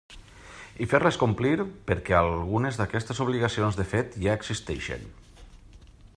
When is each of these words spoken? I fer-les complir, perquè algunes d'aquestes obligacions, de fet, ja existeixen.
I 0.85 0.85
fer-les 0.93 1.19
complir, 1.23 1.51
perquè 1.91 2.15
algunes 2.21 2.81
d'aquestes 2.81 3.23
obligacions, 3.27 3.79
de 3.83 3.87
fet, 3.93 4.19
ja 4.27 4.35
existeixen. 4.41 5.09